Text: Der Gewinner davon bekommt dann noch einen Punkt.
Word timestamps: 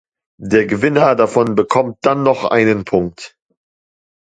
Der 0.41 0.65
Gewinner 0.65 1.13
davon 1.13 1.53
bekommt 1.53 1.97
dann 2.01 2.23
noch 2.23 2.45
einen 2.45 2.85
Punkt. 2.85 3.37